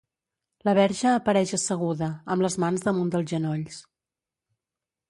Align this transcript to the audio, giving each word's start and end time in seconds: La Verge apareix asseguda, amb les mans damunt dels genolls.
La 0.69 0.73
Verge 0.79 1.11
apareix 1.17 1.53
asseguda, 1.59 2.09
amb 2.37 2.47
les 2.47 2.59
mans 2.65 2.87
damunt 2.89 3.13
dels 3.19 3.31
genolls. 3.35 3.81